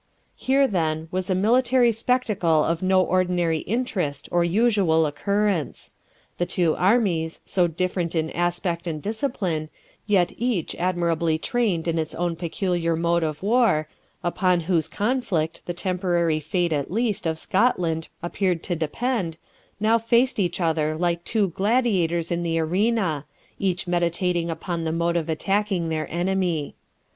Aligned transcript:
Here, 0.35 0.65
then, 0.67 1.09
was 1.11 1.29
a 1.29 1.35
military 1.35 1.91
spectacle 1.91 2.63
of 2.63 2.81
no 2.81 3.03
ordinary 3.03 3.59
interest 3.59 4.27
or 4.31 4.43
usual 4.43 5.05
occurrence. 5.05 5.91
The 6.39 6.47
two 6.47 6.75
armies, 6.75 7.39
so 7.45 7.67
different 7.67 8.15
in 8.15 8.31
aspect 8.31 8.87
and 8.87 8.99
discipline, 8.99 9.69
yet 10.07 10.31
each 10.39 10.73
admirably 10.77 11.37
trained 11.37 11.87
in 11.87 11.99
its 11.99 12.15
own 12.15 12.35
peculiar 12.35 12.95
mode 12.95 13.21
of 13.21 13.43
war, 13.43 13.87
upon 14.23 14.61
whose 14.61 14.87
conflict 14.87 15.63
the 15.67 15.73
temporary 15.75 16.39
fate 16.39 16.73
at 16.73 16.89
least 16.89 17.27
of 17.27 17.37
Scotland 17.37 18.07
appeared 18.23 18.63
to 18.63 18.75
depend, 18.75 19.37
now 19.79 19.99
faced 19.99 20.39
each 20.39 20.59
other 20.59 20.97
like 20.97 21.23
two 21.23 21.49
gladiators 21.49 22.31
in 22.31 22.41
the 22.41 22.57
arena, 22.57 23.25
each 23.59 23.85
meditating 23.85 24.49
upon 24.49 24.83
the 24.83 24.91
mode 24.91 25.15
of 25.15 25.29
attacking 25.29 25.89
their 25.89 26.11
enemy. 26.11 26.73